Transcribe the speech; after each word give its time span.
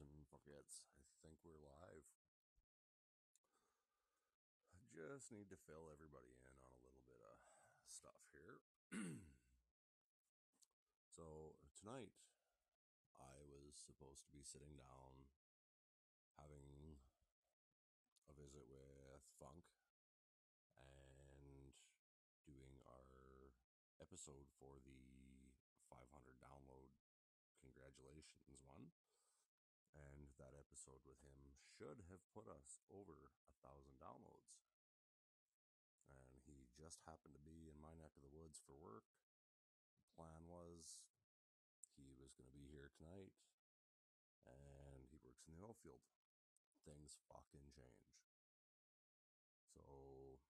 forgets, 0.00 0.88
I 0.96 1.04
think 1.20 1.36
we're 1.44 1.60
live. 1.60 2.06
I 4.72 4.80
just 4.88 5.28
need 5.28 5.52
to 5.52 5.58
fill 5.68 5.92
everybody 5.92 6.32
in 6.40 6.54
on 6.56 6.72
a 6.72 6.80
little 6.80 7.04
bit 7.04 7.20
of 7.20 7.36
stuff 7.84 8.24
here. 8.32 8.64
so, 11.16 11.52
tonight 11.76 12.16
I 13.20 13.44
was 13.44 13.76
supposed 13.76 14.24
to 14.24 14.32
be 14.32 14.40
sitting 14.40 14.72
down 14.80 15.28
having 16.40 16.96
a 18.24 18.32
visit 18.32 18.64
with 18.72 19.20
Funk 19.36 19.68
and 20.80 21.76
doing 22.48 22.80
our 22.88 23.52
episode 24.00 24.48
for 24.56 24.80
the 24.80 24.96
500 25.92 26.08
download 26.40 26.88
congratulations 27.60 28.64
one. 28.64 28.88
And 29.94 30.30
that 30.38 30.54
episode 30.56 31.02
with 31.04 31.18
him 31.22 31.54
should 31.76 32.06
have 32.10 32.22
put 32.30 32.46
us 32.46 32.82
over 32.90 33.32
a 33.50 33.54
thousand 33.62 33.98
downloads. 33.98 34.60
And 36.10 36.40
he 36.46 36.70
just 36.74 37.02
happened 37.06 37.34
to 37.34 37.42
be 37.42 37.70
in 37.70 37.78
my 37.78 37.94
neck 37.98 38.14
of 38.14 38.24
the 38.24 38.34
woods 38.34 38.62
for 38.62 38.74
work. 38.78 39.06
The 40.02 40.14
plan 40.14 40.46
was 40.46 41.06
he 41.94 42.16
was 42.16 42.32
going 42.34 42.48
to 42.48 42.56
be 42.56 42.70
here 42.70 42.88
tonight 42.96 43.34
and 44.48 45.04
he 45.10 45.20
works 45.20 45.44
in 45.46 45.54
the 45.54 45.62
oil 45.62 45.76
field. 45.84 46.00
Things 46.88 47.20
fucking 47.28 47.68
change. 47.70 48.08
So 49.70 50.40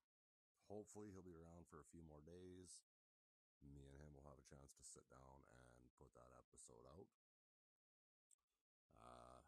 hopefully 0.70 1.10
he'll 1.10 1.26
be 1.26 1.34
around 1.34 1.66
for 1.66 1.82
a 1.82 1.90
few 1.90 2.06
more 2.06 2.22
days. 2.22 2.80
Me 3.60 3.84
and 3.90 3.98
him 3.98 4.14
will 4.14 4.24
have 4.24 4.40
a 4.40 4.46
chance 4.46 4.72
to 4.78 4.84
sit 4.86 5.04
down 5.10 5.42
and 5.52 5.92
put 5.98 6.08
that 6.16 6.32
episode 6.38 6.86
out. 6.96 7.10
Uh, 8.96 9.42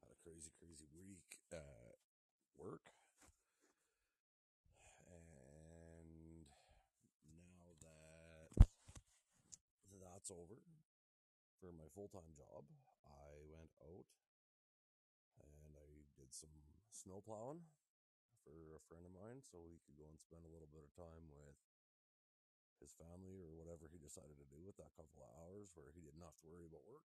had 0.00 0.08
a 0.08 0.15
crazy, 0.26 0.50
crazy 0.58 0.90
week 0.90 1.38
at 1.54 1.94
work. 2.58 2.90
And 5.06 6.50
now 7.30 7.70
that 7.86 8.50
that's 10.02 10.34
over 10.34 10.58
for 11.62 11.70
my 11.70 11.86
full 11.94 12.10
time 12.10 12.34
job, 12.34 12.66
I 13.06 13.38
went 13.54 13.70
out 13.86 14.10
and 15.38 15.78
I 15.78 16.10
did 16.18 16.34
some 16.34 16.58
snow 16.90 17.22
plowing 17.22 17.62
for 18.42 18.74
a 18.74 18.82
friend 18.90 19.06
of 19.06 19.14
mine 19.14 19.46
so 19.46 19.62
he 19.70 19.78
could 19.86 19.94
go 19.94 20.10
and 20.10 20.18
spend 20.18 20.42
a 20.42 20.50
little 20.50 20.70
bit 20.74 20.82
of 20.82 20.90
time 20.98 21.30
with 21.30 21.54
his 22.82 22.90
family 22.98 23.38
or 23.46 23.54
whatever 23.54 23.86
he 23.86 24.02
decided 24.02 24.34
to 24.42 24.50
do 24.50 24.58
with 24.66 24.74
that 24.82 24.90
couple 24.98 25.22
of 25.22 25.30
hours 25.38 25.70
where 25.78 25.94
he 25.94 26.02
didn't 26.02 26.26
have 26.26 26.34
to 26.42 26.50
worry 26.50 26.66
about 26.66 26.82
work. 26.90 27.06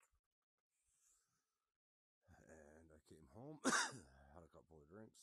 Came 3.06 3.30
home, 3.38 3.62
had 4.34 4.42
a 4.42 4.50
couple 4.50 4.82
of 4.82 4.90
drinks, 4.90 5.22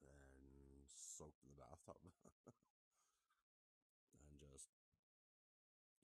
and 0.00 0.88
soaked 0.88 1.44
in 1.44 1.52
the 1.52 1.60
bathtub. 1.60 2.00
and 4.16 4.40
just 4.40 4.72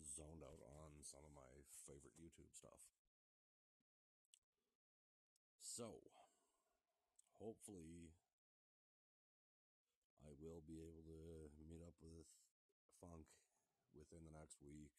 zoned 0.05 0.45
out 0.45 0.61
on 0.85 1.01
some 1.01 1.25
of 1.25 1.33
my 1.33 1.65
favorite 1.89 2.13
YouTube 2.21 2.53
stuff. 2.53 2.85
So, 5.63 6.05
hopefully, 7.41 8.13
I 10.21 10.37
will 10.37 10.61
be 10.69 10.85
able 10.85 11.01
to 11.09 11.49
meet 11.65 11.81
up 11.81 11.97
with 12.05 12.29
Funk 13.01 13.25
within 13.97 14.29
the 14.29 14.35
next 14.37 14.61
week. 14.61 14.93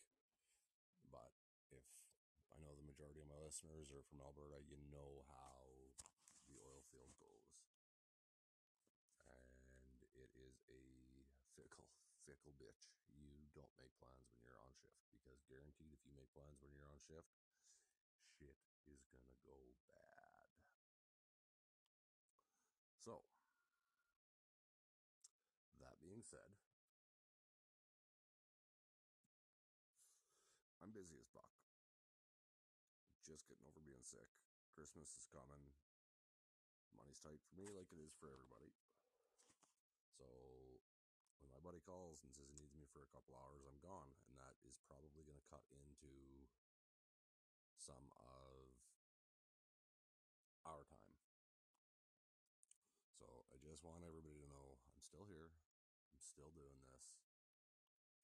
But 1.14 1.30
if 1.70 1.86
I 2.50 2.58
know 2.58 2.74
the 2.74 2.90
majority 2.90 3.22
of 3.22 3.30
my 3.30 3.43
listeners 3.54 3.94
are 3.94 4.02
from 4.10 4.18
Alberta, 4.18 4.58
you 4.66 4.82
know 4.90 5.22
how 5.30 5.62
the 6.50 6.58
oil 6.58 6.82
field 6.90 7.14
goes. 7.22 7.54
And 9.22 10.02
it 10.10 10.34
is 10.34 10.58
a 10.74 10.82
fickle, 11.54 11.86
fickle 12.26 12.58
bitch. 12.58 12.90
You 13.14 13.46
don't 13.54 13.70
make 13.78 13.94
plans 14.02 14.26
when 14.34 14.42
you're 14.42 14.58
on 14.58 14.74
shift 14.74 14.98
because 15.14 15.46
guaranteed 15.46 15.94
if 15.94 16.02
you 16.02 16.18
make 16.18 16.34
plans 16.34 16.66
when 16.66 16.74
you're 16.74 16.90
on 16.90 16.98
shift, 17.06 17.30
shit 18.26 18.58
is 18.90 19.06
gonna 19.14 19.38
go 19.46 19.54
bad. 19.86 20.50
So, 22.98 23.22
that 25.78 26.02
being 26.02 26.26
said, 26.26 26.58
I'm 30.82 30.90
busy 30.90 31.22
as 31.22 31.30
fuck. 31.30 31.54
Just 33.34 33.50
getting 33.50 33.66
over 33.66 33.82
being 33.82 34.06
sick. 34.06 34.30
Christmas 34.78 35.10
is 35.18 35.26
coming. 35.34 35.74
Money's 36.94 37.18
tight 37.18 37.42
for 37.42 37.58
me 37.58 37.66
like 37.74 37.90
it 37.90 37.98
is 37.98 38.14
for 38.14 38.30
everybody. 38.30 38.70
So 40.14 40.30
when 41.42 41.50
my 41.50 41.58
buddy 41.66 41.82
calls 41.82 42.22
and 42.22 42.30
says 42.30 42.54
he 42.54 42.62
needs 42.62 42.78
me 42.78 42.86
for 42.94 43.02
a 43.02 43.10
couple 43.10 43.34
hours, 43.34 43.66
I'm 43.66 43.82
gone. 43.82 44.14
And 44.30 44.38
that 44.38 44.54
is 44.62 44.78
probably 44.86 45.26
going 45.26 45.42
to 45.42 45.50
cut 45.50 45.66
into 45.74 46.14
some 47.74 48.06
of 48.22 48.70
our 50.70 50.86
time. 50.86 51.18
So 53.18 53.26
I 53.50 53.58
just 53.66 53.82
want 53.82 54.06
everybody 54.06 54.46
to 54.46 54.50
know 54.54 54.78
I'm 54.94 55.02
still 55.02 55.26
here. 55.26 55.50
I'm 56.14 56.22
still 56.22 56.54
doing 56.54 56.86
this 56.86 57.18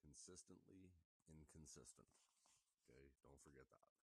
consistently 0.06 0.94
inconsistent. 1.25 2.06
Okay, 2.86 3.09
don't 3.25 3.42
forget 3.42 3.66
that. 3.74 3.99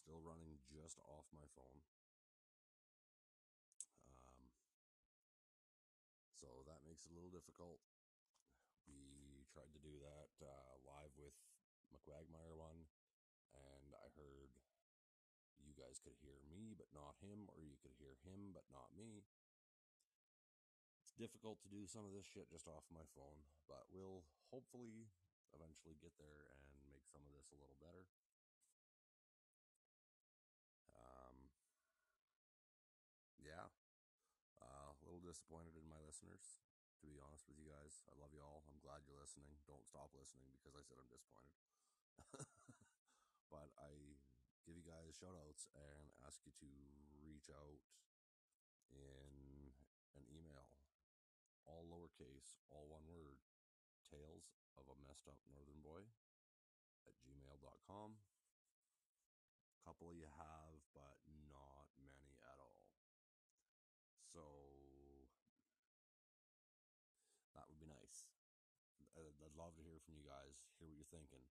Still 0.00 0.24
running 0.24 0.58
just 0.72 0.98
off 1.06 1.28
my 1.30 1.44
phone. 1.52 1.80
Um, 4.08 4.40
so 6.34 6.64
that 6.66 6.82
makes 6.88 7.04
it 7.04 7.12
a 7.12 7.16
little 7.16 7.30
difficult. 7.30 7.78
We 8.88 9.44
tried 9.52 9.70
to 9.76 9.82
do 9.84 10.00
that 10.00 10.32
uh, 10.42 10.74
live 10.88 11.12
with 11.20 11.36
McWagmire 11.92 12.56
one, 12.56 12.88
and 13.54 13.92
I 13.94 14.08
heard 14.16 14.50
you 15.60 15.76
guys 15.76 16.00
could 16.02 16.16
hear 16.18 16.40
me 16.48 16.74
but 16.74 16.90
not 16.90 17.20
him, 17.20 17.46
or 17.54 17.62
you 17.62 17.76
could 17.78 17.94
hear 18.00 18.16
him 18.26 18.56
but 18.56 18.66
not 18.72 18.90
me. 18.96 19.22
It's 21.04 21.14
difficult 21.14 21.60
to 21.62 21.70
do 21.70 21.86
some 21.86 22.06
of 22.06 22.16
this 22.16 22.26
shit 22.26 22.50
just 22.50 22.66
off 22.66 22.88
my 22.90 23.04
phone, 23.14 23.44
but 23.68 23.86
we'll 23.92 24.24
hopefully 24.50 25.10
eventually 25.54 25.98
get 25.98 26.14
there 26.18 26.46
and 26.54 26.62
make 26.90 27.06
some 27.10 27.22
of 27.26 27.32
this 27.34 27.50
a 27.50 27.58
little 27.58 27.78
better. 27.82 28.06
Um, 30.94 31.36
yeah, 33.42 33.66
uh, 34.62 34.94
a 34.94 35.02
little 35.06 35.22
disappointed 35.40 35.72
in 35.72 35.88
my 35.88 35.96
listeners, 36.04 36.60
to 37.00 37.08
be 37.08 37.16
honest 37.16 37.48
with 37.48 37.56
you 37.56 37.64
guys. 37.64 38.04
I 38.12 38.14
love 38.20 38.36
you 38.36 38.44
all. 38.44 38.60
I'm 38.68 38.76
glad 38.84 39.08
you're 39.08 39.16
listening. 39.16 39.56
Don't 39.64 39.88
stop 39.88 40.12
listening 40.12 40.52
because 40.52 40.76
I 40.76 40.84
said 40.84 41.00
I'm 41.00 41.08
disappointed. 41.08 41.56
but 43.54 43.72
I 43.80 44.20
give 44.68 44.76
you 44.76 44.84
guys 44.84 45.16
shout 45.16 45.32
outs 45.32 45.64
and 45.72 46.12
ask 46.28 46.44
you 46.44 46.52
to 46.60 46.68
reach 47.24 47.48
out 47.48 47.80
in 48.92 49.72
an 50.12 50.28
email, 50.28 50.68
all 51.64 51.88
lowercase, 51.88 52.60
all 52.68 52.92
one 52.92 53.08
word, 53.08 53.40
tales 54.12 54.52
of 54.76 54.84
a 54.92 54.96
messed 55.08 55.24
up 55.24 55.40
northern 55.48 55.80
boy 55.80 56.04
at 57.08 57.16
gmail.com. 57.24 58.12
A 58.12 59.80
couple 59.88 60.12
you 60.12 60.28
have, 60.36 60.76
but 60.92 61.16
love 69.70 69.78
to 69.78 69.86
hear 69.86 70.02
from 70.02 70.18
you 70.18 70.26
guys, 70.26 70.58
hear 70.82 70.90
what 70.90 70.98
you're 70.98 71.14
thinking. 71.14 71.46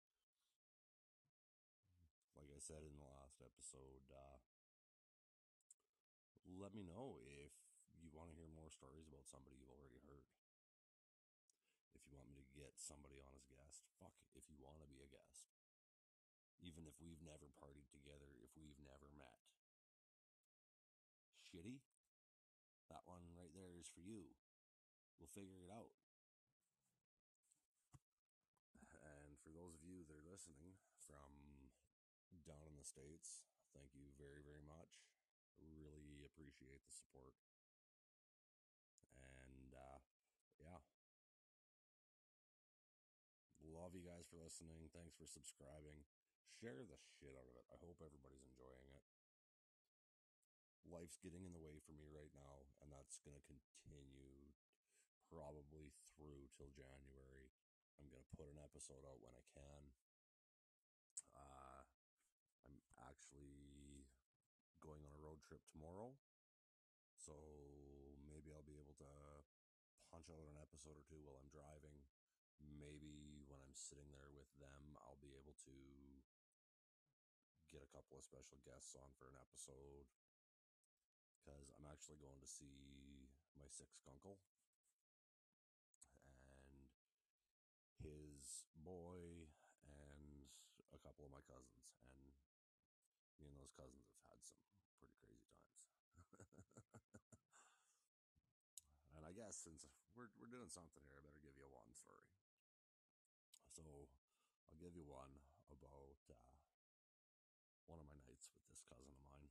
Like 2.35 2.51
I 2.51 2.59
said 2.59 2.83
in 2.83 2.99
the 2.99 3.07
last 3.07 3.39
episode, 3.39 4.03
uh, 4.11 4.43
let 6.59 6.75
me 6.75 6.83
know 6.83 7.15
if 7.23 7.55
you 7.95 8.11
want 8.11 8.27
to 8.27 8.35
hear 8.35 8.51
more 8.51 8.67
stories 8.75 9.07
about 9.07 9.23
somebody 9.23 9.55
you've 9.55 9.71
already 9.71 10.03
heard. 10.03 10.27
If 11.95 12.03
you 12.03 12.19
want 12.19 12.27
me 12.27 12.43
to 12.43 12.51
get 12.51 12.75
somebody 12.75 13.23
on 13.23 13.31
as 13.39 13.47
a 13.47 13.55
guest, 13.55 13.87
fuck, 14.03 14.19
if 14.35 14.43
you 14.51 14.59
want 14.59 14.83
to 14.83 14.91
be 14.91 14.99
a 14.99 15.07
guest. 15.07 15.47
Even 16.59 16.83
if 16.91 16.99
we've 16.99 17.23
never 17.23 17.47
partied 17.55 17.87
together, 17.87 18.35
if 18.43 18.51
we've 18.59 18.83
never 18.83 19.07
met. 19.15 19.39
Shitty? 21.47 21.79
That 22.91 23.07
one 23.07 23.31
right 23.31 23.55
there 23.55 23.79
is 23.79 23.87
for 23.87 24.03
you. 24.03 24.27
We'll 25.23 25.31
figure 25.31 25.63
it 25.63 25.71
out. 25.71 25.95
And 29.29 29.37
for 29.45 29.53
those 29.53 29.77
of 29.77 29.83
you 29.85 30.03
that 30.09 30.17
are 30.17 30.18
listening 30.29 30.77
from 31.09 31.33
down 32.45 32.69
in 32.69 32.77
the 32.77 32.85
States, 32.85 33.41
thank 33.73 33.89
you 33.97 34.13
very, 34.21 34.45
very 34.45 34.61
much. 34.61 35.01
Really 35.57 36.21
appreciate 36.25 36.85
the 36.85 36.93
support. 36.93 37.33
And 39.11 39.73
uh, 39.73 39.99
yeah. 40.61 40.79
Love 43.65 43.97
you 43.97 44.05
guys 44.05 44.29
for 44.29 44.37
listening. 44.37 44.93
Thanks 44.93 45.17
for 45.17 45.25
subscribing. 45.25 46.05
share 46.61 46.85
the 46.85 46.99
shit 47.17 47.33
out 47.33 47.49
of 47.49 47.55
it. 47.57 47.65
I 47.71 47.77
hope 47.81 47.97
everybody's 48.01 48.45
enjoying 48.45 48.91
it. 48.93 49.05
Life's 50.89 51.21
getting 51.21 51.45
in 51.45 51.53
the 51.53 51.61
way 51.61 51.77
for 51.85 51.93
me 51.93 52.09
right 52.09 52.33
now, 52.33 52.65
and 52.81 52.89
that's 52.89 53.21
going 53.21 53.37
to 53.37 53.45
continue 53.45 54.49
probably 55.29 55.93
through 56.17 56.49
till 56.57 56.73
January. 56.73 57.53
I'm 58.01 58.09
going 58.09 58.25
to 58.25 58.35
put 58.35 58.49
an 58.49 58.57
episode 58.57 59.05
out 59.05 59.21
when 59.21 59.35
I 59.37 59.45
can. 59.53 59.81
Uh, 61.37 61.83
I'm 62.65 62.79
actually 63.39 64.03
going 64.83 64.99
on 65.07 65.11
a 65.15 65.21
road 65.23 65.39
trip 65.47 65.63
tomorrow. 65.71 66.11
So 67.15 67.35
maybe 68.27 68.51
I'll 68.51 68.67
be 68.67 68.79
able 68.79 68.95
to 68.99 69.11
punch 70.11 70.27
out 70.31 70.43
an 70.43 70.59
episode 70.59 70.97
or 70.99 71.05
two 71.07 71.19
while 71.23 71.39
I'm 71.39 71.51
driving. 71.51 72.03
Maybe 72.59 73.47
when 73.47 73.63
I'm 73.63 73.75
sitting 73.75 74.11
there 74.11 74.31
with 74.35 74.51
them, 74.59 74.99
I'll 75.03 75.19
be 75.23 75.35
able 75.39 75.55
to 75.67 75.75
get 77.71 77.85
a 77.85 77.91
couple 77.95 78.19
of 78.19 78.27
special 78.27 78.59
guests 78.67 78.95
on 78.99 79.07
for 79.15 79.31
an 79.31 79.39
episode. 79.39 80.07
Because 81.39 81.71
I'm 81.71 81.87
actually 81.87 82.19
going 82.19 82.39
to 82.43 82.49
see 82.49 83.31
my 83.55 83.67
sixth 83.71 84.03
uncle 84.07 84.43
and 86.27 86.91
his 88.03 88.67
boy 88.83 89.47
and 89.87 90.51
a 90.91 90.99
couple 90.99 91.23
of 91.23 91.31
my 91.31 91.43
cousins. 91.47 91.95
And 92.03 92.35
me 93.39 93.47
and 93.47 93.55
those 93.55 93.71
cousins 93.71 94.11
have 94.11 94.35
had 94.35 94.43
some 94.43 94.59
pretty 94.99 95.15
crazy 95.23 95.47
times. 95.55 95.87
and 99.15 99.23
I 99.23 99.31
guess 99.31 99.55
since 99.55 99.87
we're 100.13 100.29
we're 100.35 100.51
doing 100.51 100.69
something 100.69 101.01
here, 101.07 101.15
I 101.15 101.23
better 101.23 101.39
give 101.39 101.55
you 101.55 101.65
one 101.71 101.89
story. 101.95 102.27
So 103.71 104.11
I'll 104.69 104.83
give 104.83 104.93
you 104.93 105.07
one 105.07 105.39
about 105.71 106.19
uh, 106.27 106.35
one 107.87 107.97
of 107.97 108.05
my 108.05 108.19
nights 108.27 108.51
with 108.51 108.61
this 108.67 108.83
cousin 108.83 109.09
of 109.09 109.19
mine. 109.23 109.47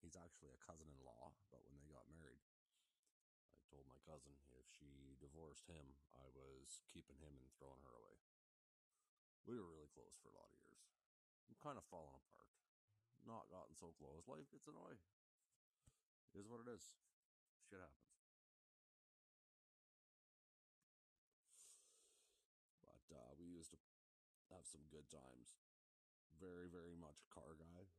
He's 0.00 0.14
actually 0.14 0.54
a 0.54 0.62
cousin-in-law, 0.62 1.34
but 1.50 1.66
when 1.66 1.82
they 1.82 1.90
got 1.90 2.06
married, 2.06 2.46
I 3.58 3.66
told 3.66 3.90
my 3.90 3.98
cousin 4.06 4.38
if 4.54 4.70
she 4.70 5.18
divorced 5.18 5.66
him, 5.66 5.98
I 6.14 6.30
was 6.36 6.78
keeping 6.86 7.18
him 7.18 7.34
and 7.34 7.50
throwing 7.58 7.82
her 7.82 7.96
away. 7.98 8.22
We 9.46 9.58
were 9.58 9.66
really 9.66 9.90
close 9.90 10.14
for 10.18 10.30
a 10.30 10.38
lot 10.38 10.50
of 10.50 10.58
years. 10.62 10.86
I'm 11.50 11.58
kind 11.58 11.78
of 11.78 11.86
falling 11.90 12.14
apart. 12.14 12.50
Not 13.26 13.50
gotten 13.50 13.74
so 13.74 13.90
close. 13.98 14.22
Life 14.30 14.46
gets 14.54 14.70
in. 14.70 14.78
It 14.78 16.38
is 16.38 16.46
what 16.46 16.62
it 16.62 16.70
is. 16.70 16.94
Shit 17.66 17.82
happens. 17.82 18.06
But 22.86 23.02
uh, 23.10 23.34
we 23.34 23.50
used 23.50 23.74
to 23.74 23.80
have 24.54 24.62
some 24.62 24.86
good 24.94 25.10
times. 25.10 25.58
Very, 26.38 26.70
very 26.70 26.94
much 26.94 27.18
a 27.18 27.28
car 27.34 27.58
guy. 27.58 27.90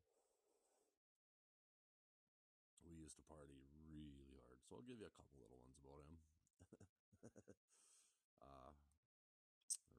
We 2.87 2.95
used 2.95 3.19
to 3.19 3.25
party 3.27 3.67
really 3.91 4.39
hard. 4.39 4.63
So 4.63 4.79
I'll 4.79 4.87
give 4.87 5.01
you 5.01 5.09
a 5.09 5.17
couple 5.19 5.43
little 5.43 5.59
ones 5.59 5.75
about 5.83 6.07
him. 6.07 6.15
uh, 8.47 8.71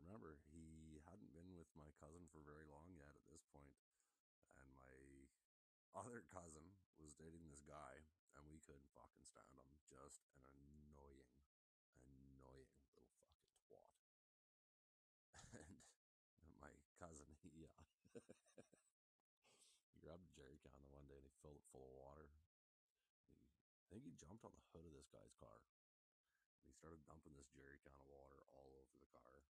remember, 0.00 0.40
he 0.48 1.04
hadn't 1.04 1.32
been 1.36 1.52
with 1.52 1.68
my 1.76 1.92
cousin 2.00 2.24
for 2.32 2.40
very 2.46 2.64
long 2.70 2.88
yet 2.96 3.12
at 3.12 3.26
this 3.28 3.44
point, 3.52 3.76
and 4.56 4.68
my 4.72 4.94
other 5.96 6.24
cousin 6.32 6.64
was 6.96 7.12
dating 7.16 7.44
this 7.48 7.64
guy, 7.64 8.00
and 8.36 8.44
we 8.48 8.60
couldn't 8.64 8.88
fucking 8.96 9.24
stand 9.24 9.52
him. 9.56 9.68
Just 9.88 10.24
an 10.36 10.68
annoying, 10.92 11.32
annoying 12.36 12.68
little 12.92 13.12
fucking 13.24 13.60
twat. 13.68 13.92
And 16.44 16.52
my 16.60 16.72
cousin, 17.00 17.28
he 17.40 17.64
uh, 17.64 17.84
he 19.92 19.98
grabbed 20.00 20.24
a 20.24 20.32
jerry 20.36 20.60
can 20.60 20.76
the 20.76 20.92
one 20.92 21.08
day 21.08 21.16
and 21.16 21.24
he 21.24 21.32
filled 21.40 21.56
it 21.56 21.67
full 21.78 21.86
of 21.86 21.94
water. 21.94 22.26
I 23.86 23.94
think 23.94 24.02
he 24.02 24.18
jumped 24.18 24.42
on 24.42 24.50
the 24.50 24.66
hood 24.74 24.82
of 24.82 24.90
this 24.98 25.06
guy's 25.14 25.38
car. 25.38 25.62
And 26.58 26.66
he 26.66 26.74
started 26.74 26.98
dumping 27.06 27.38
this 27.38 27.46
jerry 27.54 27.78
can 27.86 27.94
of 27.94 28.02
water 28.10 28.42
all 28.50 28.66
over 28.82 28.98
the 28.98 29.06
car. 29.14 29.46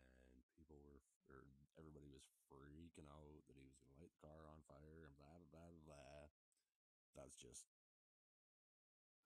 And 0.00 0.40
people 0.56 0.80
were, 0.80 1.04
or 1.28 1.44
everybody 1.76 2.08
was 2.08 2.24
freaking 2.48 3.04
out 3.12 3.44
that 3.52 3.60
he 3.60 3.68
was 3.68 3.76
going 3.76 3.92
to 3.92 4.00
light 4.00 4.08
the 4.16 4.24
car 4.24 4.48
on 4.48 4.64
fire 4.64 5.04
and 5.04 5.12
blah, 5.20 5.28
blah, 5.28 5.52
blah, 5.52 5.68
blah, 5.68 5.84
blah. 5.92 6.24
That's 7.12 7.36
just 7.36 7.68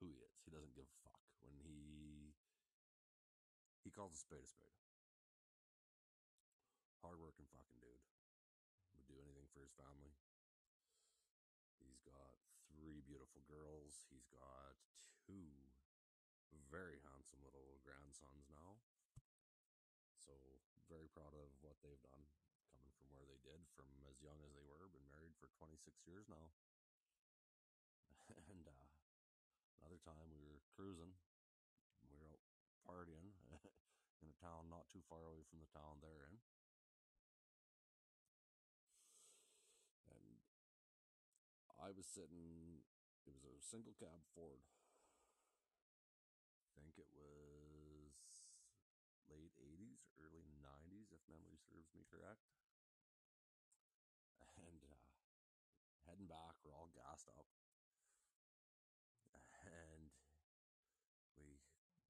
who 0.03 0.11
he 0.11 0.19
is. 0.19 0.35
He 0.43 0.51
doesn't 0.51 0.75
give 0.75 0.85
a 0.85 0.99
fuck. 1.07 1.23
When 1.47 1.55
he, 1.63 2.35
he 3.87 3.95
calls 3.95 4.13
a 4.13 4.21
spade 4.21 4.43
a 4.43 4.51
spade. 4.51 4.75
Hardworking 7.01 7.47
fucking 7.55 7.79
dude. 7.79 8.05
Would 8.99 9.07
do 9.07 9.17
anything 9.23 9.47
for 9.55 9.63
his 9.63 9.73
family. 9.79 10.13
He's 11.81 12.03
got 12.05 12.37
three 12.75 13.01
beautiful 13.29 13.45
girls. 13.53 14.09
He's 14.09 14.25
got 14.33 14.73
two 15.21 15.53
very 16.73 16.97
handsome 17.05 17.45
little 17.45 17.77
grandsons 17.85 18.49
now. 18.49 18.81
So 20.17 20.33
very 20.89 21.13
proud 21.13 21.37
of 21.37 21.53
what 21.61 21.77
they've 21.85 22.01
done, 22.09 22.25
coming 22.73 22.93
from 22.97 23.13
where 23.13 23.29
they 23.29 23.37
did, 23.45 23.61
from 23.77 23.89
as 24.09 24.17
young 24.25 24.41
as 24.41 24.57
they 24.57 24.65
were, 24.65 24.89
been 24.89 25.05
married 25.13 25.37
for 25.37 25.53
26 25.61 26.09
years 26.09 26.25
now. 26.29 26.49
And 28.49 28.65
uh, 28.65 28.89
another 29.81 30.01
time 30.01 30.33
we 30.33 30.41
were 30.41 30.65
cruising, 30.73 31.13
we 32.01 32.09
were 32.17 32.25
out 32.33 32.41
partying 32.89 33.37
in 34.25 34.29
a 34.33 34.37
town 34.41 34.73
not 34.73 34.89
too 34.89 35.05
far 35.05 35.29
away 35.29 35.45
from 35.45 35.61
the 35.61 35.69
town 35.69 36.01
they're 36.01 36.25
in. 36.33 36.37
And 40.13 40.41
I 41.81 41.95
was 41.95 42.05
sitting, 42.05 42.78
it 43.29 43.37
was 43.45 43.61
a 43.61 43.61
single 43.61 43.93
cab 44.01 44.25
Ford. 44.33 44.65
I 46.73 46.81
think 46.81 46.97
it 46.97 47.11
was 47.13 48.49
late 49.29 49.53
80s, 49.61 50.09
early 50.17 50.49
90s, 50.57 51.13
if 51.13 51.21
memory 51.29 51.61
serves 51.61 51.93
me 51.93 52.09
correct. 52.09 52.49
And 54.57 54.81
uh, 54.81 55.13
heading 56.09 56.25
back, 56.25 56.57
we're 56.65 56.73
all 56.73 56.89
gassed 56.97 57.29
up. 57.37 57.45
And 59.69 60.09
we 61.37 61.61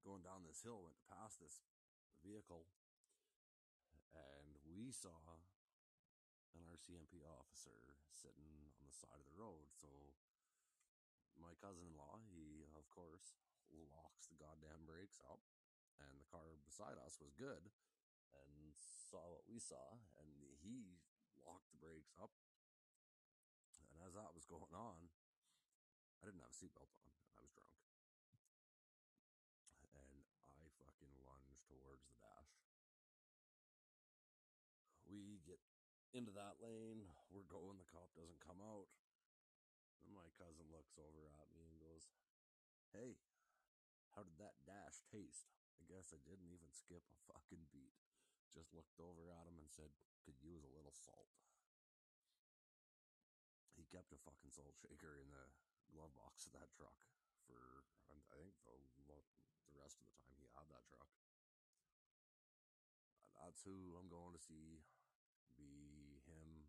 going 0.06 0.22
down 0.22 0.46
this 0.46 0.62
hill, 0.62 0.86
went 0.86 0.94
to 0.94 1.10
pass 1.10 1.34
this 1.42 1.58
vehicle, 2.22 2.70
and 4.14 4.54
we 4.62 4.94
saw 4.94 5.42
an 6.54 6.62
RCMP 6.70 7.26
officer 7.26 7.98
sitting 8.14 8.70
on 8.78 8.86
the 8.86 8.94
side 8.94 9.18
of 9.18 9.26
the 9.26 9.38
road. 9.38 9.70
So 9.74 9.90
my 11.38 11.54
cousin-in-law, 11.62 12.22
he 12.30 12.66
of 12.74 12.86
course 12.90 13.34
locks 13.94 14.26
the 14.26 14.38
goddamn 14.38 14.84
brakes 14.88 15.22
up, 15.26 15.40
and 16.02 16.18
the 16.18 16.28
car 16.28 16.58
beside 16.66 16.98
us 17.02 17.18
was 17.22 17.34
good, 17.34 17.70
and 18.34 18.74
saw 18.78 19.22
what 19.32 19.46
we 19.48 19.58
saw, 19.58 19.98
and 20.20 20.28
he 20.62 21.00
locked 21.46 21.70
the 21.72 21.80
brakes 21.80 22.12
up. 22.18 22.34
And 23.92 24.02
as 24.04 24.14
that 24.14 24.34
was 24.34 24.46
going 24.46 24.74
on, 24.74 25.10
I 26.20 26.26
didn't 26.26 26.42
have 26.42 26.52
a 26.52 26.58
seatbelt 26.58 26.90
on, 26.98 27.08
and 27.08 27.30
I 27.34 27.40
was 27.42 27.54
drunk. 27.54 27.78
And 29.94 30.22
I 30.44 30.66
fucking 30.82 31.14
lunged 31.22 31.64
towards 31.66 32.04
the 32.10 32.18
dash. 32.18 32.52
We 35.08 35.40
get 35.46 35.62
into 36.12 36.32
that 36.36 36.60
lane, 36.60 37.06
we're 37.32 37.48
going, 37.48 37.80
the 37.80 37.88
cop 37.88 38.12
doesn't 38.16 38.44
come 38.44 38.60
out. 38.64 38.88
And 40.06 40.14
my 40.14 40.28
cousin 40.38 40.68
looks 40.70 40.94
over 40.98 41.30
at 41.30 41.48
me 41.54 41.66
and 41.66 41.78
goes, 41.82 42.10
Hey, 42.94 43.18
how 44.14 44.22
did 44.26 44.38
that 44.42 44.62
dash 44.66 45.02
taste? 45.08 45.50
I 45.78 45.86
guess 45.86 46.10
I 46.10 46.20
didn't 46.26 46.50
even 46.50 46.70
skip 46.74 47.06
a 47.10 47.18
fucking 47.30 47.70
beat. 47.70 47.94
Just 48.50 48.74
looked 48.74 48.98
over 48.98 49.30
at 49.30 49.46
him 49.46 49.62
and 49.62 49.70
said, 49.70 49.94
Could 50.26 50.38
use 50.42 50.66
a 50.66 50.74
little 50.74 50.94
salt. 50.94 51.30
He 53.78 53.86
kept 53.86 54.10
a 54.10 54.18
fucking 54.26 54.50
salt 54.50 54.74
shaker 54.74 55.22
in 55.22 55.30
the 55.30 55.46
glove 55.94 56.10
box 56.18 56.50
of 56.50 56.52
that 56.58 56.74
truck 56.74 56.98
for, 57.46 57.86
I 58.10 58.18
think, 58.34 58.58
the, 59.06 59.22
the 59.70 59.74
rest 59.78 60.02
of 60.02 60.10
the 60.10 60.18
time 60.18 60.34
he 60.42 60.50
had 60.50 60.66
that 60.74 60.82
truck. 60.90 61.08
That's 63.38 63.62
who 63.62 63.94
I'm 63.96 64.10
going 64.10 64.34
to 64.34 64.42
see. 64.42 64.82
Be 65.54 66.20
him 66.26 66.66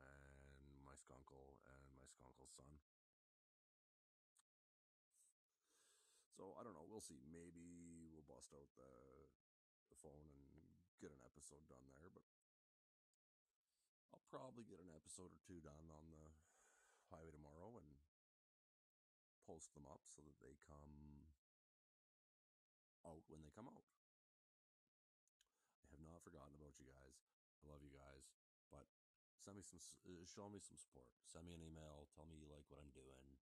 and 0.00 0.80
my 0.84 0.96
skunkle 0.96 1.60
my 2.18 2.48
son. 2.50 2.80
So 6.34 6.56
I 6.56 6.64
don't 6.64 6.72
know. 6.72 6.88
We'll 6.88 7.04
see. 7.04 7.20
Maybe 7.28 8.08
we'll 8.10 8.26
bust 8.26 8.56
out 8.56 8.72
the 8.74 8.94
the 9.92 9.98
phone 10.00 10.30
and 10.32 10.70
get 11.02 11.12
an 11.12 11.22
episode 11.26 11.66
done 11.68 11.84
there, 11.92 12.08
but 12.12 12.24
I'll 14.14 14.24
probably 14.30 14.64
get 14.64 14.80
an 14.80 14.92
episode 14.94 15.34
or 15.34 15.40
two 15.44 15.60
done 15.60 15.90
on 15.90 16.08
the 16.08 16.26
highway 17.10 17.34
tomorrow 17.34 17.76
and 17.76 17.90
post 19.44 19.74
them 19.74 19.84
up 19.90 20.06
so 20.06 20.22
that 20.22 20.38
they 20.38 20.54
come 20.62 21.26
out 23.02 23.26
when 23.26 23.42
they 23.42 23.50
come 23.50 23.66
out. 23.66 23.88
I 25.82 25.90
have 25.90 26.04
not 26.04 26.22
forgotten 26.22 26.54
about 26.54 26.78
you 26.78 26.86
guys. 26.86 27.18
I 27.60 27.68
love 27.68 27.82
you 27.82 27.92
guys, 27.92 28.39
send 29.40 29.56
me 29.56 29.64
some, 29.64 29.80
uh, 30.04 30.20
show 30.28 30.52
me 30.52 30.60
some 30.60 30.76
support. 30.76 31.08
Send 31.24 31.48
me 31.48 31.56
an 31.56 31.64
email. 31.64 32.04
Tell 32.12 32.28
me 32.28 32.36
you 32.36 32.48
like 32.52 32.68
what 32.68 32.80
I'm 32.84 32.92
doing. 32.92 33.40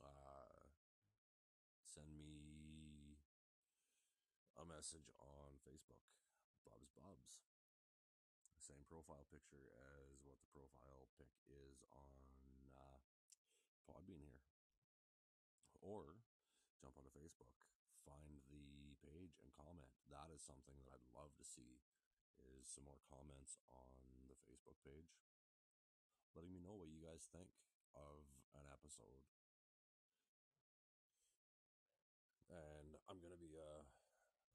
Uh, 0.00 0.64
send 1.84 2.08
me 2.16 3.20
a 4.56 4.64
message 4.64 5.12
on 5.20 5.60
Facebook. 5.60 6.00
Bubs 6.64 6.90
Bubs. 6.96 7.44
Same 8.56 8.82
profile 8.90 9.22
picture 9.30 9.62
as 10.02 10.26
what 10.26 10.42
the 10.42 10.50
profile 10.50 11.06
pic 11.20 11.30
is 11.46 11.86
on 11.94 12.10
uh, 12.74 12.98
Podbean 13.86 14.18
here. 14.18 14.42
Or 15.78 16.18
jump 16.82 16.98
onto 16.98 17.14
Facebook, 17.14 17.54
find 18.02 18.42
the 18.50 18.98
page 19.06 19.38
and 19.38 19.54
comment. 19.54 19.86
That 20.10 20.34
is 20.34 20.42
something 20.42 20.74
that 20.82 20.98
I'd 20.98 21.14
love 21.14 21.30
to 21.38 21.46
see 21.46 21.78
is 22.42 22.66
some 22.66 22.90
more 22.90 22.98
comments 23.06 23.62
on 23.70 24.15
Facebook 24.66 24.82
page. 24.82 25.14
Letting 26.34 26.50
me 26.50 26.58
know 26.58 26.74
what 26.74 26.90
you 26.90 26.98
guys 26.98 27.30
think 27.30 27.46
of 27.94 28.18
an 28.58 28.66
episode. 28.74 29.22
And 32.50 32.98
I'm 33.06 33.22
gonna 33.22 33.38
be 33.38 33.54
a, 33.54 33.86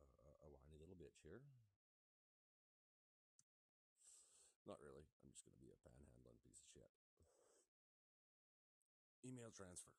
a, 0.04 0.32
a 0.44 0.50
whiny 0.52 0.76
little 0.76 1.00
bitch 1.00 1.24
here. 1.24 1.40
Not 4.68 4.84
really. 4.84 5.08
I'm 5.24 5.32
just 5.32 5.48
gonna 5.48 5.64
be 5.64 5.72
a 5.72 5.80
panhandling 5.80 6.44
piece 6.44 6.60
of 6.60 6.68
shit. 6.68 6.92
Email 9.24 9.52
transfer. 9.56 9.96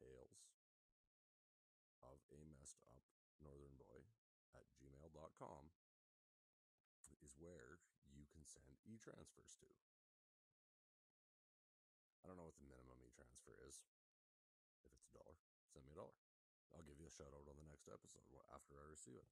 Tales 0.00 0.40
of 2.00 2.16
a 2.32 2.40
messed 2.56 2.80
up 2.88 3.04
northern 3.44 3.76
boy 3.76 4.00
at 4.56 4.64
gmail.com 4.80 5.68
is 7.24 7.32
where 7.40 7.80
you 8.12 8.28
e 8.84 9.00
transfers 9.00 9.56
to. 9.60 9.68
I 12.24 12.28
don't 12.28 12.40
know 12.40 12.48
what 12.48 12.56
the 12.56 12.68
minimum 12.68 13.00
e 13.04 13.12
transfer 13.12 13.56
is. 13.68 13.84
If 14.84 14.92
it's 14.96 15.08
a 15.08 15.16
dollar, 15.16 15.36
send 15.68 15.84
me 15.84 15.92
a 15.92 16.00
dollar. 16.00 16.16
I'll 16.72 16.86
give 16.86 16.98
you 16.98 17.06
a 17.06 17.12
shout 17.12 17.30
out 17.32 17.46
on 17.46 17.56
the 17.60 17.68
next 17.68 17.86
episode 17.86 18.26
after 18.50 18.80
I 18.80 18.84
receive 18.88 19.20
it. 19.20 19.28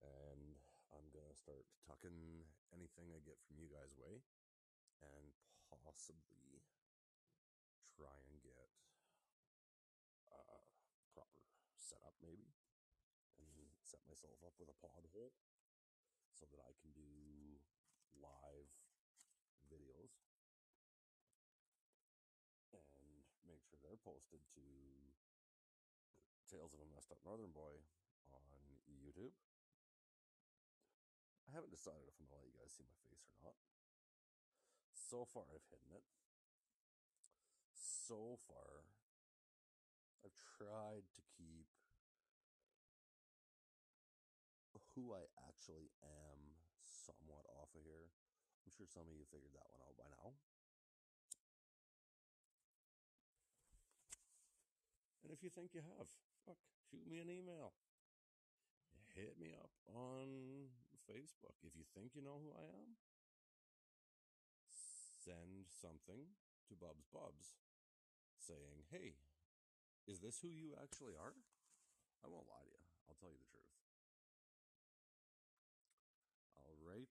And 0.00 0.56
I'm 0.90 1.06
going 1.12 1.28
to 1.28 1.36
start 1.36 1.68
tucking 1.84 2.48
anything 2.72 3.12
I 3.12 3.20
get 3.22 3.38
from 3.44 3.60
you 3.60 3.68
guys' 3.68 3.94
way 3.94 4.24
and 5.04 5.30
possibly 5.70 6.64
try 7.94 8.16
and 8.32 8.40
get 8.42 8.70
a 10.32 10.58
proper 11.12 11.44
setup, 11.78 12.16
maybe, 12.24 12.50
and 13.38 13.70
set 13.84 14.00
myself 14.08 14.40
up 14.42 14.56
with 14.58 14.72
a 14.72 14.78
pod 14.82 15.06
hole 15.12 15.36
so 16.40 16.48
that 16.56 16.64
I 16.64 16.72
can 16.80 16.88
do 16.96 17.04
live 18.16 18.72
videos 19.68 20.16
and 22.72 23.20
make 23.44 23.60
sure 23.68 23.76
they're 23.84 24.00
posted 24.00 24.40
to 24.56 24.64
Tales 26.48 26.72
of 26.72 26.80
a 26.80 26.88
Messed 26.88 27.12
Up 27.12 27.20
Northern 27.28 27.52
Boy 27.52 27.84
on 28.32 28.56
YouTube. 28.88 29.36
I 31.44 31.52
haven't 31.52 31.76
decided 31.76 32.08
if 32.08 32.16
I'm 32.16 32.24
going 32.32 32.40
to 32.40 32.48
let 32.48 32.48
you 32.48 32.56
guys 32.56 32.72
see 32.72 32.88
my 32.88 32.96
face 33.04 33.28
or 33.28 33.52
not. 33.52 33.60
So 34.96 35.28
far, 35.28 35.44
I've 35.52 35.68
hidden 35.68 35.92
it. 35.92 36.08
So 37.76 38.40
far, 38.48 38.88
I've 40.24 40.40
tried 40.56 41.04
to 41.12 41.22
keep 41.36 41.68
who 44.94 45.14
I 45.14 45.22
actually 45.70 45.94
am 46.02 46.40
somewhat 46.82 47.46
off 47.54 47.70
of 47.78 47.82
here. 47.86 48.10
I'm 48.66 48.74
sure 48.74 48.90
some 48.90 49.06
of 49.06 49.14
you 49.14 49.22
figured 49.30 49.54
that 49.54 49.70
one 49.70 49.78
out 49.86 49.94
by 49.94 50.10
now. 50.10 50.34
And 55.22 55.30
if 55.30 55.46
you 55.46 55.50
think 55.50 55.70
you 55.70 55.86
have, 55.94 56.10
fuck, 56.42 56.58
shoot 56.90 57.06
me 57.06 57.22
an 57.22 57.30
email. 57.30 57.70
Hit 59.14 59.38
me 59.38 59.54
up 59.54 59.70
on 59.94 60.66
Facebook. 61.06 61.54
If 61.62 61.78
you 61.78 61.86
think 61.94 62.18
you 62.18 62.22
know 62.22 62.42
who 62.42 62.50
I 62.50 62.66
am, 62.66 62.98
send 65.22 65.70
something 65.70 66.34
to 66.66 66.74
Bubs 66.74 67.06
Bubs 67.14 67.54
saying, 68.42 68.90
hey, 68.90 69.14
is 70.10 70.18
this 70.18 70.42
who 70.42 70.50
you 70.50 70.74
actually 70.82 71.14
are? 71.14 71.38
I 72.24 72.26
won't 72.26 72.50
lie 72.50 72.66
to 72.66 72.74
you. 72.74 72.82
I'll 73.06 73.18
tell 73.18 73.30
you 73.30 73.38
the 73.38 73.50
truth. 73.50 73.70
All 76.70 76.78
right. 76.86 77.10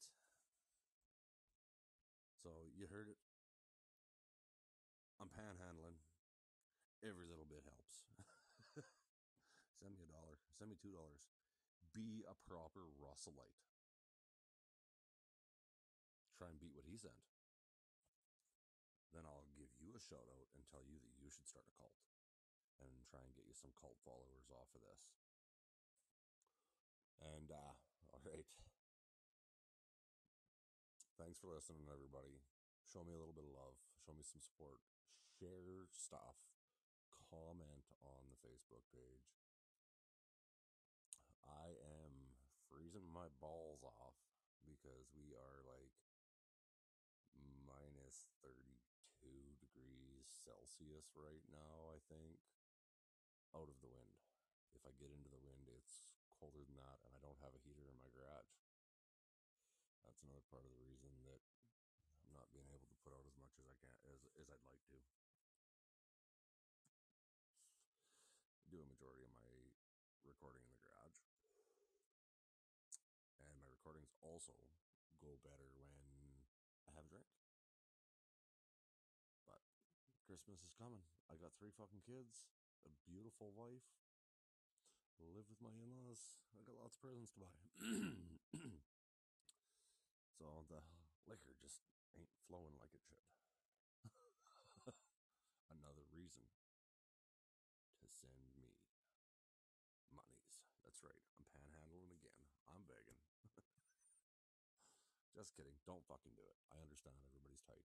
So 2.43 2.49
you 2.79 2.87
heard 2.87 3.11
it. 3.11 3.19
I'm 5.19 5.27
panhandling. 5.27 5.99
Every 7.03 7.27
little 7.27 7.43
bit 7.43 7.67
helps. 7.67 8.07
send 9.83 9.91
me 9.91 9.99
a 9.99 10.07
dollar. 10.07 10.39
Send 10.55 10.71
me 10.71 10.79
two 10.79 10.95
dollars. 10.95 11.27
Be 11.91 12.23
a 12.23 12.35
proper 12.47 12.87
Russellite. 12.95 13.59
Try 16.39 16.47
and 16.47 16.59
beat 16.63 16.71
what 16.71 16.87
he 16.87 16.95
sent. 16.95 17.19
Then 19.11 19.27
I'll 19.27 19.51
give 19.59 19.75
you 19.83 19.91
a 19.91 19.99
shout 19.99 20.23
out 20.31 20.47
and 20.55 20.63
tell 20.63 20.87
you 20.87 21.03
that 21.03 21.19
you 21.19 21.27
should 21.27 21.51
start 21.51 21.67
a 21.67 21.75
cult 21.75 21.99
and 22.79 22.91
try 23.11 23.19
and 23.19 23.35
get 23.35 23.43
you 23.43 23.55
some 23.59 23.75
cult 23.75 23.99
followers 24.07 24.47
off 24.55 24.71
of 24.71 24.79
this. 24.87 25.11
And 27.19 27.51
uh 27.51 27.75
all 28.15 28.23
right. 28.23 28.47
Thanks 31.19 31.35
for 31.43 31.51
listening, 31.51 31.83
everybody. 31.91 32.39
Show 32.89 33.05
me 33.05 33.13
a 33.13 33.21
little 33.21 33.37
bit 33.37 33.45
of 33.45 33.53
love. 33.53 33.77
Show 34.01 34.17
me 34.17 34.25
some 34.25 34.41
support. 34.41 34.81
Share 35.37 35.85
stuff. 35.93 36.41
Comment 37.29 37.85
on 38.01 38.25
the 38.33 38.41
Facebook 38.41 38.81
page. 38.89 39.29
I 41.45 41.77
am 41.85 42.33
freezing 42.65 43.05
my 43.13 43.29
balls 43.37 43.85
off 43.85 44.17
because 44.65 45.05
we 45.13 45.37
are 45.37 45.61
like 45.69 45.93
minus 47.61 48.25
32 48.41 48.57
degrees 49.61 50.25
Celsius 50.25 51.13
right 51.13 51.45
now, 51.53 51.93
I 51.93 52.01
think, 52.09 52.41
out 53.53 53.69
of 53.69 53.77
the 53.85 53.93
wind. 53.93 54.17
If 54.73 54.81
I 54.81 54.97
get 54.97 55.13
into 55.13 55.29
the 55.29 55.45
wind, 55.45 55.69
it's 55.69 56.09
colder 56.41 56.65
than 56.65 56.81
that, 56.81 57.05
and 57.05 57.13
I 57.13 57.21
don't 57.21 57.37
have 57.45 57.53
a 57.53 57.61
heater 57.61 57.85
in 57.85 58.01
my 58.01 58.09
garage. 58.17 58.49
That's 60.09 60.25
another 60.25 60.41
part 60.49 60.65
of 60.65 60.73
the 60.73 60.81
reason 60.81 61.13
that 61.29 61.45
not 62.33 62.49
being 62.53 62.69
able 62.73 62.87
to 62.89 62.97
put 63.01 63.13
out 63.13 63.25
as 63.25 63.37
much 63.39 63.53
as 63.57 63.65
I 63.65 63.75
can 63.79 63.93
as, 64.09 64.21
as 64.37 64.47
I'd 64.49 64.65
like 64.69 64.83
to. 64.93 64.97
Do 68.69 68.81
a 68.81 68.87
majority 68.87 69.25
of 69.25 69.33
my 69.33 69.49
recording 70.25 70.61
in 70.61 70.71
the 70.73 70.81
garage. 70.85 71.17
And 73.41 73.53
my 73.57 73.69
recordings 73.69 74.13
also 74.21 74.53
go 75.19 75.41
better 75.41 75.67
when 75.73 75.89
I 76.85 76.93
have 76.93 77.05
a 77.05 77.11
drink. 77.11 77.29
But 79.49 79.65
Christmas 80.29 80.61
is 80.61 80.77
coming. 80.77 81.01
I 81.29 81.37
got 81.41 81.57
three 81.57 81.73
fucking 81.73 82.05
kids, 82.05 82.45
a 82.85 82.93
beautiful 83.09 83.51
wife, 83.57 83.85
live 85.19 85.49
with 85.49 85.59
my 85.59 85.73
in 85.81 85.91
laws. 85.91 86.39
I 86.55 86.63
got 86.63 86.79
lots 86.79 86.95
of 86.95 87.01
presents 87.03 87.33
to 87.35 87.43
buy. 87.43 87.57
so 90.39 90.63
the 90.71 90.79
liquor 91.27 91.53
just 91.59 91.83
ain't 92.17 92.31
flowing 92.47 92.73
like 92.81 92.93
it 92.95 93.03
should. 93.03 93.25
Another 95.77 96.05
reason 96.13 96.45
to 97.99 98.07
send 98.09 98.33
me 98.55 98.73
monies. 100.09 100.63
That's 100.87 101.03
right. 101.05 101.21
I'm 101.37 101.45
panhandling 101.51 102.13
again. 102.15 102.41
I'm 102.69 102.85
begging. 102.87 103.19
Just 105.37 105.53
kidding. 105.53 105.77
Don't 105.85 106.05
fucking 106.07 106.33
do 106.33 106.45
it. 106.47 106.57
I 106.73 106.81
understand 106.81 107.19
everybody's 107.21 107.61
tight 107.65 107.85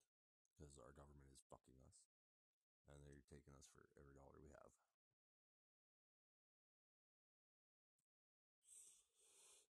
because 0.53 0.77
our 0.77 0.93
government 0.93 1.31
is 1.33 1.41
fucking 1.49 1.77
us 1.89 2.11
and 2.91 3.01
they're 3.07 3.23
taking 3.31 3.55
us 3.57 3.71
for 3.73 3.87
every 3.97 4.13
dollar 4.13 4.35
we 4.37 4.51
have. 4.53 4.73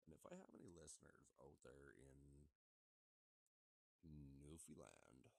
And 0.08 0.16
if 0.16 0.24
I 0.24 0.39
have 0.39 0.54
any 0.56 0.72
listeners 0.72 1.36
out 1.44 1.60
there 1.68 1.92
in 2.00 2.16
Newfoundland 4.66 5.30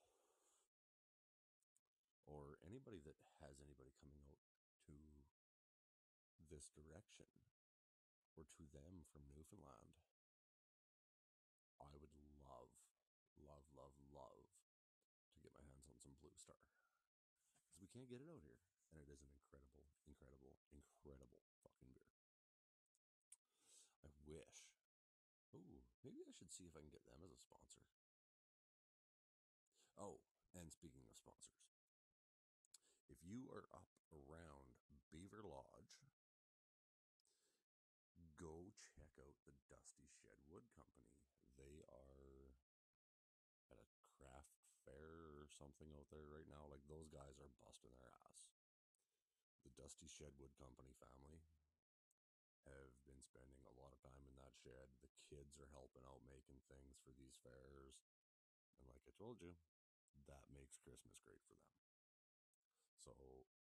or 2.31 2.63
anybody 2.63 3.03
that 3.03 3.19
has 3.43 3.59
anybody 3.59 3.91
coming 3.99 4.23
out 4.31 4.39
to 4.87 4.95
this 6.47 6.71
direction 6.71 7.27
or 8.39 8.47
to 8.55 8.63
them 8.71 9.03
from 9.11 9.27
Newfoundland, 9.35 9.99
I 11.83 11.91
would 11.99 12.15
love, 12.47 12.71
love, 13.43 13.67
love, 13.75 13.97
love 14.15 14.47
to 15.35 15.43
get 15.43 15.51
my 15.59 15.67
hands 15.67 15.91
on 15.91 15.99
some 15.99 16.15
Blue 16.23 16.35
Star. 16.39 16.63
Because 17.67 17.83
we 17.83 17.91
can't 17.91 18.07
get 18.07 18.23
it 18.23 18.31
out 18.31 18.45
here. 18.47 18.63
And 18.95 19.03
it 19.03 19.11
is 19.11 19.21
an 19.21 19.35
incredible, 19.35 19.91
incredible, 20.07 20.55
incredible 20.71 21.43
fucking 21.67 21.91
beer. 21.93 22.15
I 24.07 24.09
wish. 24.31 24.63
Ooh, 25.59 25.83
maybe 26.07 26.23
I 26.23 26.33
should 26.33 26.55
see 26.55 26.71
if 26.71 26.77
I 26.77 26.81
can 26.81 26.93
get 26.93 27.05
them 27.05 27.21
as 27.21 27.35
a 27.35 27.41
sponsor. 27.41 27.83
Oh, 29.99 30.23
and 30.55 30.71
speaking 30.71 31.03
of 31.03 31.19
sponsors, 31.19 31.75
if 33.11 33.19
you 33.27 33.51
are 33.51 33.67
up 33.75 33.91
around 34.15 34.79
Beaverlodge, 35.11 36.07
go 38.39 38.71
check 38.79 39.11
out 39.19 39.35
the 39.43 39.59
Dusty 39.67 40.07
Shed 40.07 40.39
Wood 40.47 40.63
Company. 40.71 41.11
They 41.59 41.83
are 41.91 42.55
at 43.75 43.83
a 43.83 43.91
craft 44.15 44.55
fair 44.87 45.35
or 45.43 45.51
something 45.51 45.91
out 45.99 46.07
there 46.15 46.31
right 46.31 46.47
now. 46.47 46.71
Like 46.71 46.87
those 46.87 47.11
guys 47.11 47.43
are 47.43 47.51
busting 47.59 47.99
their 47.99 48.15
ass. 48.31 48.47
The 49.67 49.75
Dusty 49.75 50.07
Shed 50.07 50.31
Wood 50.39 50.55
Company 50.55 50.95
family 51.03 51.43
have 52.71 52.95
been 53.03 53.19
spending 53.19 53.59
a 53.67 53.75
lot 53.83 53.91
of 53.91 53.99
time 54.07 54.23
in 54.31 54.39
that 54.39 54.55
shed. 54.55 54.87
The 55.03 55.11
kids 55.27 55.59
are 55.59 55.75
helping 55.75 56.07
out 56.07 56.23
making 56.31 56.63
things 56.71 57.03
for 57.03 57.11
these 57.19 57.35
fairs. 57.43 57.99
And 58.79 58.87
like 58.87 59.03
I 59.03 59.15
told 59.19 59.43
you, 59.43 59.59
that 60.29 60.45
makes 60.53 60.81
Christmas 60.81 61.17
great 61.21 61.43
for 61.49 61.57
them. 61.57 61.73
So 63.03 63.13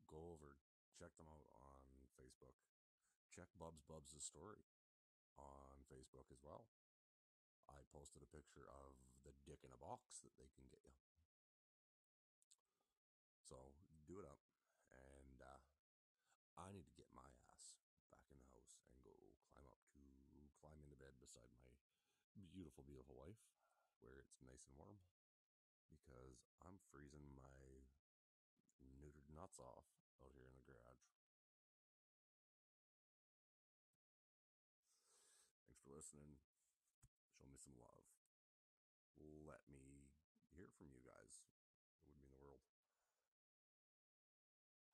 go 0.09 0.33
over, 0.33 0.57
check 0.93 1.13
them 1.17 1.29
out 1.29 1.47
on 1.57 1.81
Facebook. 2.13 2.57
Check 3.33 3.49
Bubs 3.57 3.81
Bubs' 3.85 4.13
story 4.21 4.61
on 5.41 5.81
Facebook 5.89 6.29
as 6.29 6.41
well. 6.45 6.69
I 7.65 7.81
posted 7.89 8.21
a 8.21 8.29
picture 8.29 8.69
of 8.69 8.93
the 9.25 9.33
dick 9.47 9.63
in 9.65 9.73
a 9.73 9.79
box 9.79 10.21
that 10.21 10.35
they 10.37 10.51
can 10.53 10.67
get 10.69 10.83
you. 10.85 10.93
So 13.41 13.57
do 14.05 14.19
it 14.19 14.27
up. 14.27 14.41
And 14.93 15.39
uh, 15.41 15.61
I 16.59 16.69
need 16.75 16.85
to 16.85 16.99
get 16.99 17.09
my 17.15 17.25
ass 17.49 17.79
back 18.13 18.27
in 18.29 18.37
the 18.37 18.49
house 18.53 18.77
and 18.85 18.97
go 19.01 19.15
climb 19.49 19.71
up 19.73 19.81
to 19.97 20.03
climb 20.61 20.77
into 20.83 20.99
bed 20.99 21.15
beside 21.17 21.49
my 21.57 21.73
beautiful, 22.53 22.85
beautiful 22.85 23.17
wife 23.17 23.41
where 24.05 24.19
it's 24.21 24.37
nice 24.45 24.67
and 24.69 24.77
warm 24.77 24.99
because 25.93 26.49
I'm 26.65 26.81
freezing 26.89 27.29
my 27.37 27.85
neutered 28.97 29.29
nuts 29.29 29.61
off 29.61 29.85
out 30.23 30.33
here 30.33 30.49
in 30.49 30.55
the 30.57 30.65
garage. 30.65 31.05
Thanks 35.69 35.81
for 35.85 35.93
listening. 35.93 36.39
Show 37.37 37.45
me 37.45 37.59
some 37.61 37.77
love. 37.77 38.05
Let 39.43 39.61
me 39.69 40.09
hear 40.55 40.71
from 40.79 40.89
you 40.89 41.03
guys. 41.03 41.43
It 41.43 42.09
would 42.09 42.17
mean 42.17 42.31
the 42.31 42.41
world. 42.41 42.63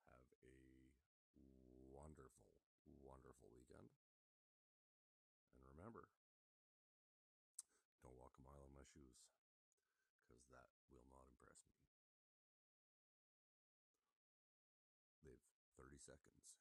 Have 0.10 0.26
a 0.44 0.58
wonderful, 1.94 2.50
wonderful 3.06 3.50
weekend. 3.54 3.94
And 5.54 5.62
remember, 5.78 6.10
don't 8.02 8.18
walk 8.18 8.36
a 8.40 8.44
mile 8.44 8.66
in 8.66 8.74
my 8.74 8.86
shoes 8.90 9.22
because 10.18 10.39
that 10.52 10.70
will 10.92 11.06
not 11.10 11.26
impress 11.32 11.64
me. 11.72 11.80
Live 15.24 15.42
30 15.78 15.98
seconds 15.98 16.59